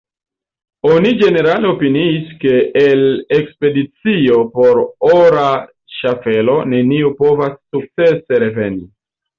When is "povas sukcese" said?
7.25-8.47